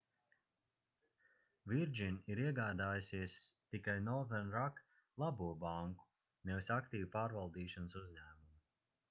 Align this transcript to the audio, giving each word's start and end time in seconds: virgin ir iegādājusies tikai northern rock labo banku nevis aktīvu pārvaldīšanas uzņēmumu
virgin 1.73 2.17
ir 2.35 2.41
iegādājusies 2.45 3.35
tikai 3.75 3.95
northern 4.07 4.49
rock 4.57 4.83
labo 5.25 5.51
banku 5.67 6.11
nevis 6.53 6.73
aktīvu 6.79 7.13
pārvaldīšanas 7.19 8.01
uzņēmumu 8.03 8.61